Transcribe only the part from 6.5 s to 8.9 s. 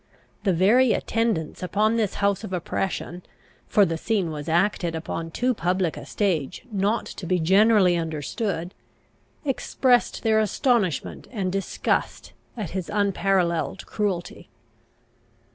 not to be generally understood,